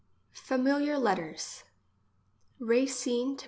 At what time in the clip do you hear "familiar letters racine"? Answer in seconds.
0.35-3.35